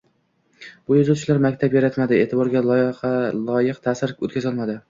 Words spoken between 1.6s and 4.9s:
yaratmadi, e’tiborga loyiqta’sir o‘tkazolmadi